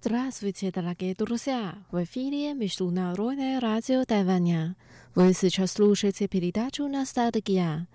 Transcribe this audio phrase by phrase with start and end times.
[0.00, 1.74] Здравствуйте, дорогие друзья!
[1.90, 4.76] В эфире Международное радио Тайваня.
[5.16, 7.88] Вы сейчас слушаете передачу «Ностальгия».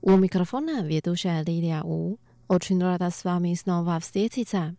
[0.00, 2.16] У микрофона ведущая Лилия У.
[2.48, 4.74] Очень рада с вами снова встретиться.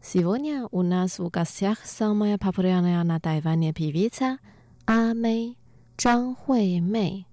[0.00, 4.38] Сегодня у нас в гостях самая популярная на Тайване певица
[4.86, 5.58] А Мэй,
[5.96, 7.26] Чжан Хуэй Мэй.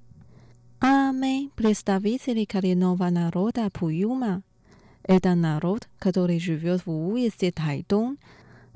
[0.82, 4.42] А Мэй– представитель коренного народа Пуюма.
[5.04, 8.18] Это народ, который живет в уезде Тайдong–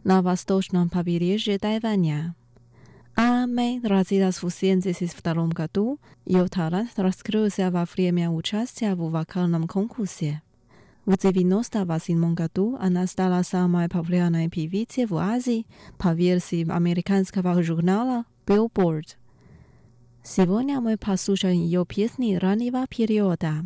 [0.04, 2.36] на восточном побережье Тайваня.
[3.16, 10.42] А Мэй родилась в 1972 году, ее талант раскрылся во время участия в вокальном конкурсе.
[11.06, 15.66] В 1998 году она стала самой популярной певицей в Азии
[15.98, 19.16] по версии американского журнала Billboard.
[20.24, 23.66] Сегодня мы послушаем ее песни раннего периода.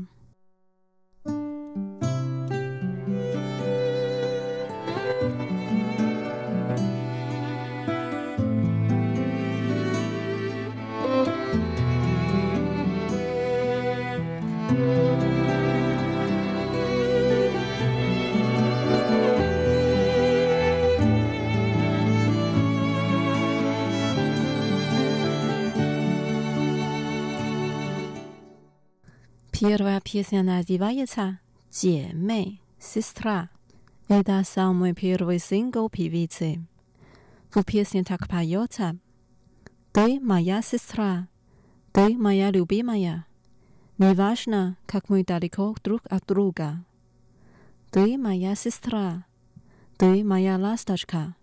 [29.65, 31.37] Pierwsza piosenka nazywa się
[31.71, 33.47] Dziemy, Sistra.
[34.07, 36.61] Это самый первый сингл певицы.
[37.49, 38.95] В песне так поется.
[39.91, 41.27] Ты моя сестра,
[41.91, 43.25] ты моя любимая.
[43.97, 46.85] Не важно, как мы далеко друг от друга.
[47.89, 49.25] Ты моя сестра,
[49.97, 51.35] ты моя ласточка.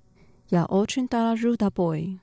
[0.49, 2.21] Я очень дорожу тобой.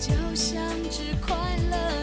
[0.00, 0.58] 就像
[0.90, 1.36] 只快
[1.70, 1.99] 乐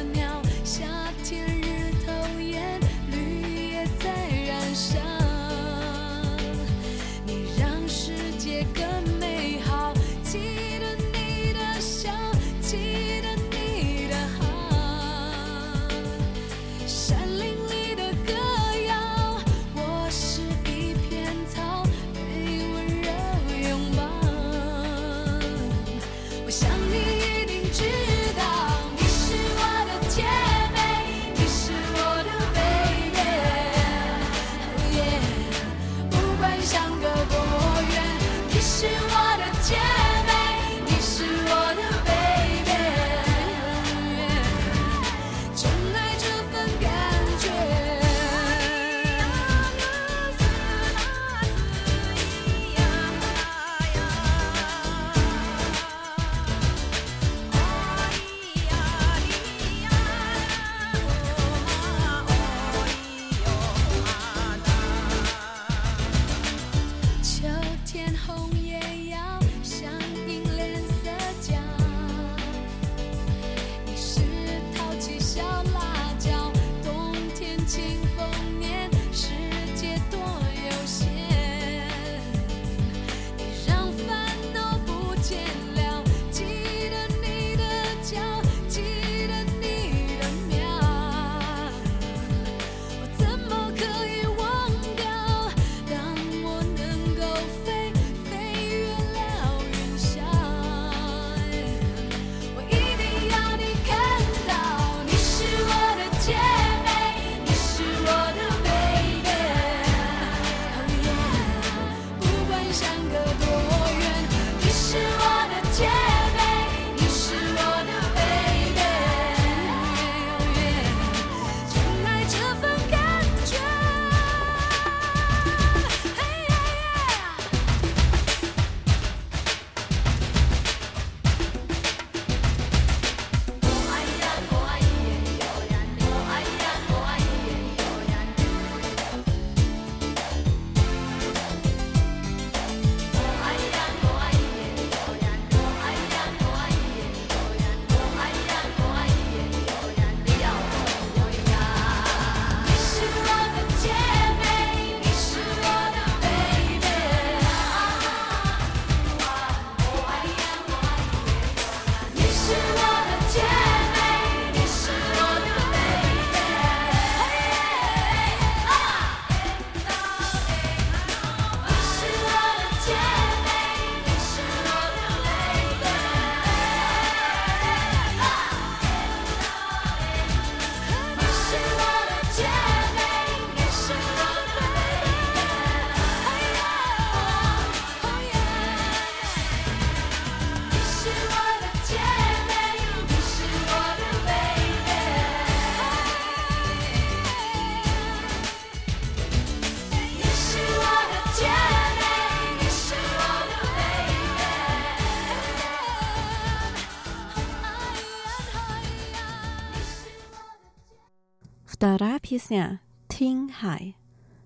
[211.77, 213.97] Вторая песня «Тинхай».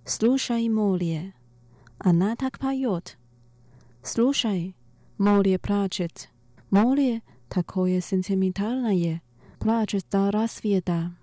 [0.04, 1.34] Слушай море.
[1.98, 3.18] Она так поет.
[4.02, 4.76] Слушай,
[5.18, 6.30] море плачет.
[6.70, 9.22] Море такое сентиментальное.
[9.58, 11.16] Плачет до рассвета.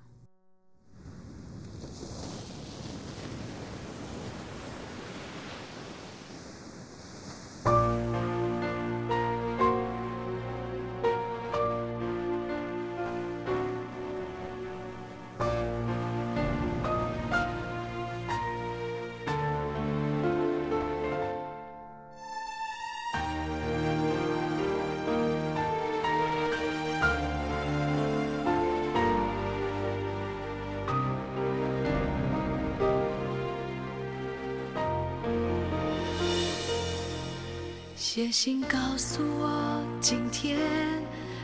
[38.11, 40.59] 写信告诉我，今天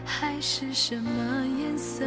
[0.02, 2.06] 海是什么颜色？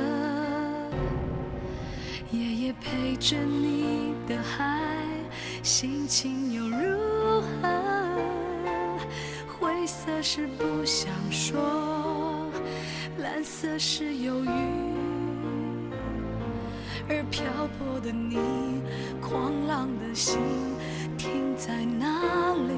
[2.31, 4.81] 夜夜陪着你的海，
[5.61, 8.17] 心情又如何？
[9.47, 12.49] 灰色是不想说，
[13.19, 14.49] 蓝色是忧郁，
[17.07, 17.45] 而漂
[17.77, 18.39] 泊的你，
[19.21, 20.39] 狂浪的心
[21.15, 22.73] 停在哪里？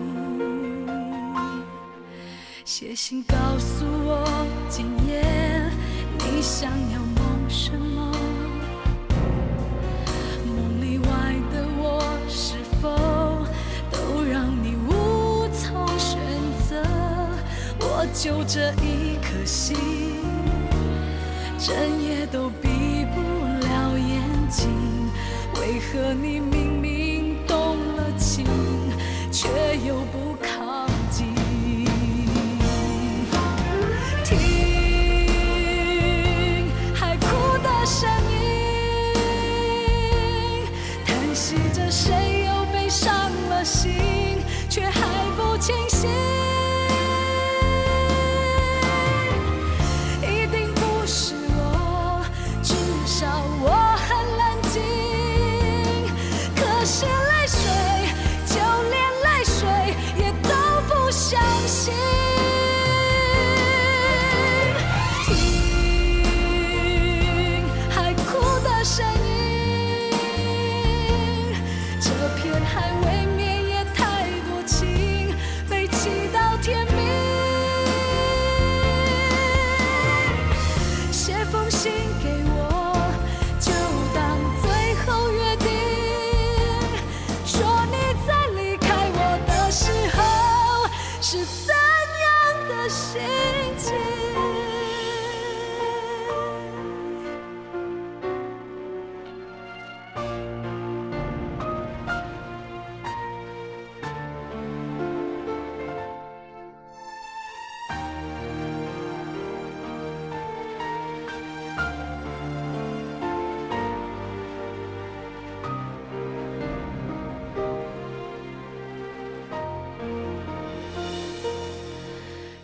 [2.69, 4.23] 写信告诉我，
[4.69, 5.23] 今夜
[6.19, 8.11] 你想要梦什么？
[10.45, 11.07] 梦里外
[11.51, 11.99] 的我，
[12.29, 12.87] 是否
[13.91, 16.19] 都让你无从选
[16.69, 16.85] 择？
[17.79, 19.75] 我就这一颗心，
[21.57, 23.19] 整夜都闭不
[23.65, 24.69] 了眼睛。
[25.55, 28.45] 为何你明明动了情，
[29.31, 29.49] 却
[29.87, 30.28] 又不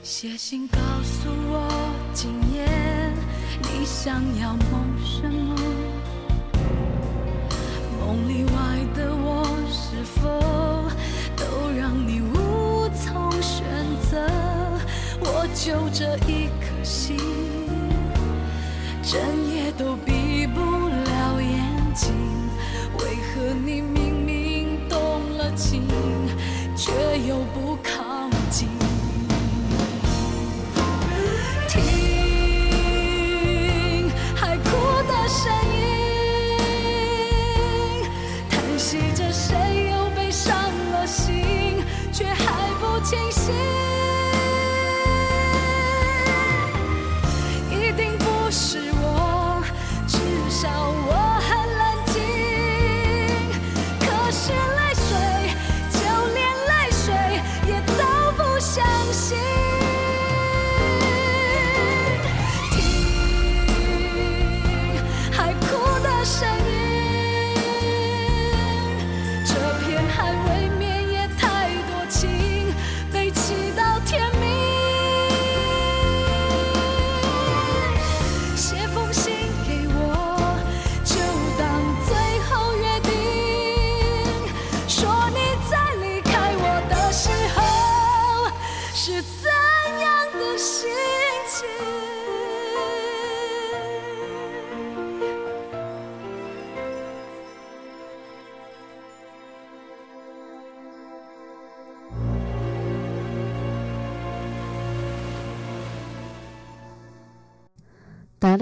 [0.05, 1.67] 写信告诉我，
[2.13, 2.63] 今夜
[3.63, 5.55] 你想要梦什么？
[8.00, 8.53] 梦里外
[8.93, 10.29] 的我，是否
[11.35, 13.65] 都让你无从选
[14.07, 14.29] 择？
[15.21, 17.17] 我就这一颗心，
[19.01, 19.19] 整
[19.55, 22.13] 夜都闭不了眼睛。
[23.00, 25.81] 为何你明明动了情，
[26.77, 26.91] 却
[27.27, 27.75] 又不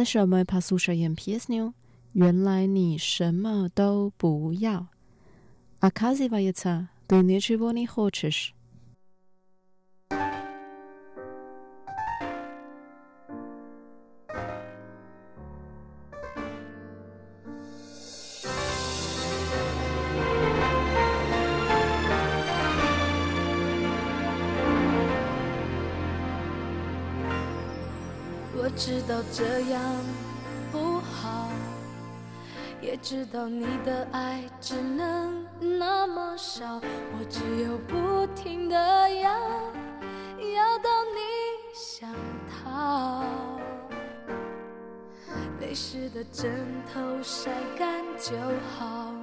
[0.02, 1.72] Дальше мы послушаем песню
[2.12, 4.88] «原来你什么都不要».
[5.80, 8.56] Оказывается, ты ничего не хочешь.
[29.07, 29.81] 道这样
[30.71, 31.49] 不好，
[32.81, 38.75] 也知道你的爱只能那么少，我只有不停的
[39.15, 39.31] 要，
[40.55, 41.19] 要到你
[41.73, 42.09] 想
[42.49, 43.23] 逃。
[45.59, 46.51] 泪湿的枕
[46.93, 48.35] 头晒干就
[48.77, 49.13] 好，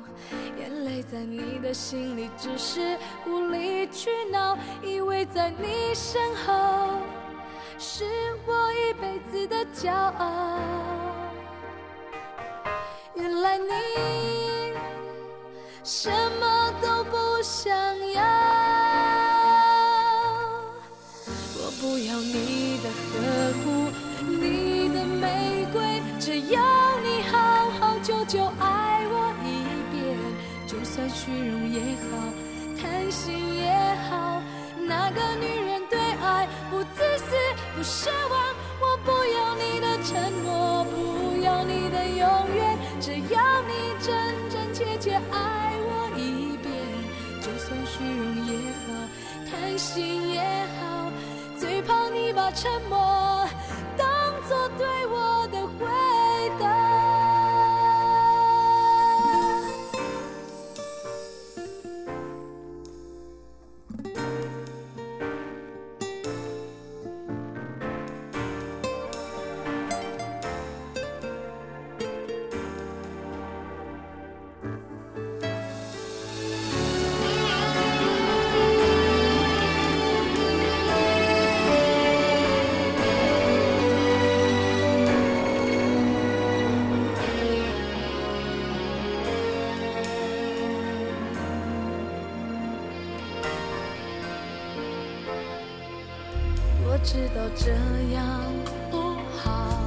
[0.58, 6.98] 眼泪在你的心里只是无理取闹，依偎在你身后。
[7.82, 8.04] 是
[8.46, 10.58] 我一辈子的骄傲。
[13.14, 13.72] 原来你
[15.82, 17.74] 什么都不想
[18.12, 18.22] 要，
[21.56, 23.16] 我不要你的呵
[23.64, 23.90] 护，
[24.28, 26.60] 你的玫瑰，只要
[27.00, 30.18] 你好好久久爱我一遍，
[30.66, 32.10] 就算虚荣也好，
[32.78, 33.72] 贪心也
[34.10, 34.42] 好，
[34.86, 35.69] 那个女人
[36.70, 37.36] 不自私。
[37.76, 44.08] 不奢望，我不要你的承诺，不要你的永远，只要你真
[44.50, 46.70] 真切切爱我一遍。
[47.40, 48.52] 就算虚荣也
[48.86, 48.88] 好，
[49.50, 50.40] 贪心也
[50.78, 51.10] 好，
[51.58, 53.46] 最怕你把沉默
[53.96, 54.06] 当
[54.48, 55.29] 作对我
[97.56, 97.72] 这
[98.14, 98.42] 样
[98.90, 99.78] 不好，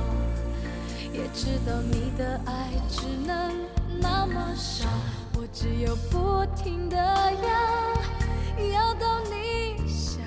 [1.12, 3.53] 也知道你的爱只能
[4.00, 4.88] 那么少，
[5.36, 10.24] 我只有不停的要，要到你想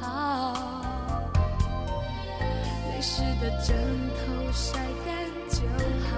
[0.00, 0.54] 逃。
[2.90, 3.76] 泪湿的枕
[4.16, 5.14] 头晒干
[5.50, 5.62] 就
[6.08, 6.16] 好，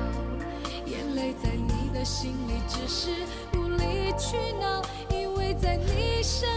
[0.84, 3.10] 眼泪在你的心里只是
[3.54, 6.48] 无理取闹，依偎在你身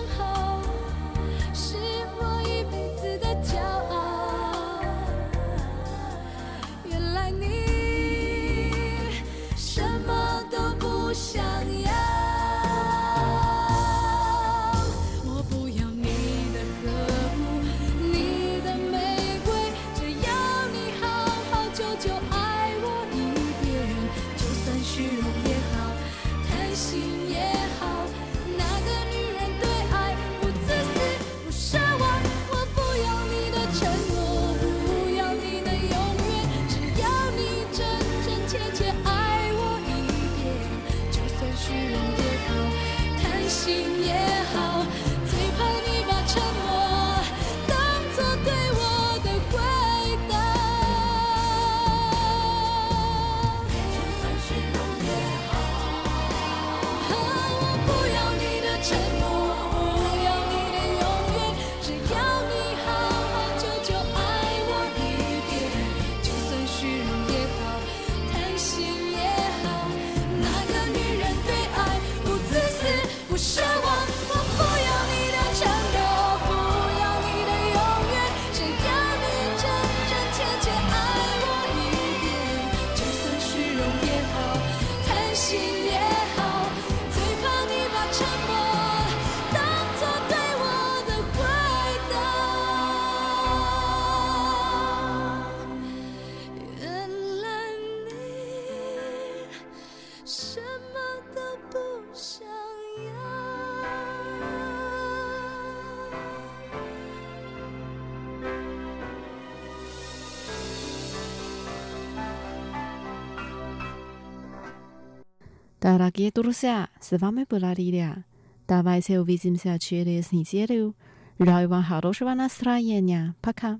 [116.27, 118.25] Друзья, с вами была Лилия.
[118.67, 120.93] Давайте увидимся через неделю.
[121.39, 123.35] Желаю вам хорошего настроения.
[123.39, 123.79] Пока.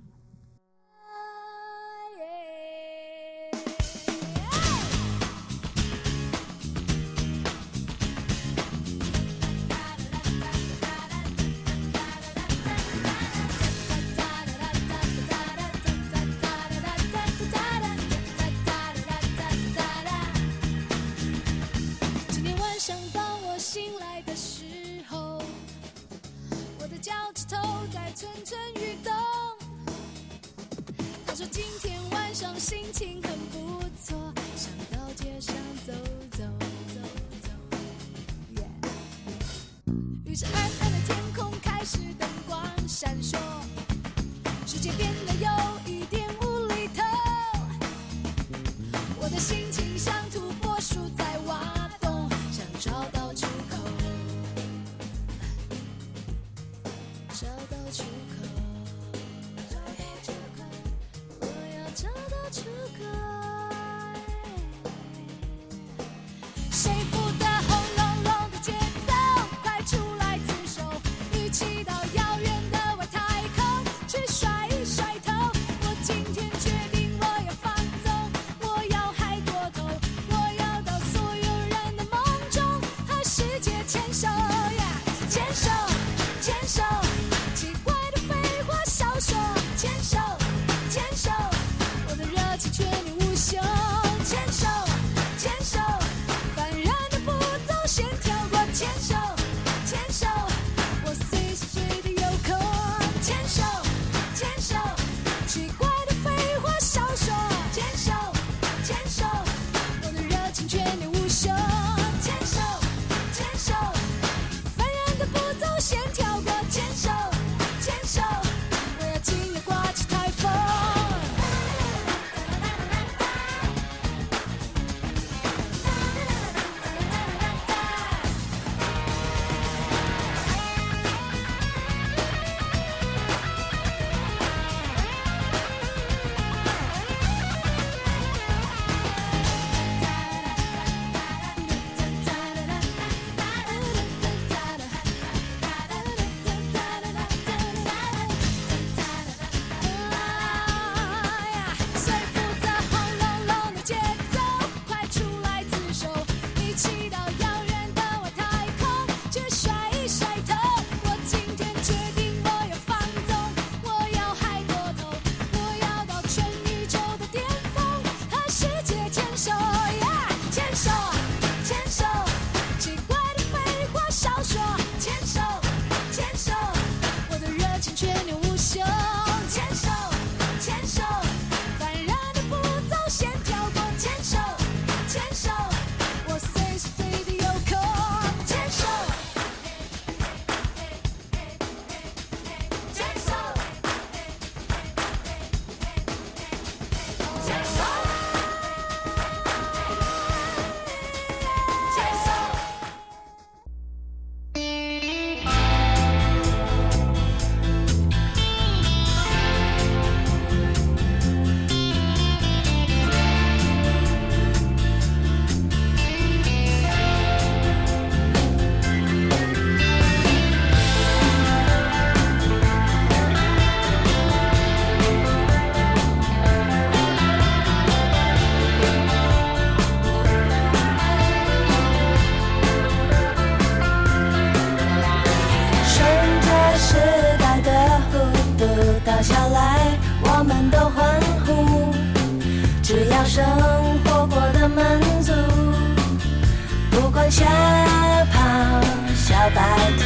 [249.53, 249.57] 白
[249.97, 250.03] 兔，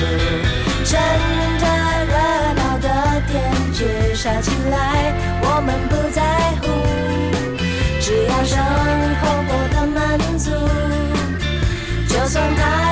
[0.86, 1.00] 趁
[1.60, 1.66] 着
[2.06, 2.14] 热
[2.56, 2.88] 闹的
[3.28, 3.34] 天
[3.74, 6.22] 去耍起来，我们不在
[6.62, 6.64] 乎，
[8.00, 8.54] 只要生
[9.22, 9.98] 活过得满
[10.38, 10.52] 足，
[12.08, 12.83] 就算他。